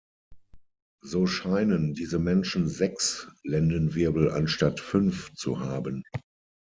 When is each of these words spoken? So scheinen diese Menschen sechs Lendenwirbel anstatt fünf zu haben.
So 1.03 1.27
scheinen 1.27 1.93
diese 1.93 2.17
Menschen 2.17 2.67
sechs 2.67 3.27
Lendenwirbel 3.43 4.31
anstatt 4.31 4.79
fünf 4.79 5.31
zu 5.35 5.59
haben. 5.59 6.01